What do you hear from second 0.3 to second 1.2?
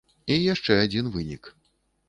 І яшчэ адзін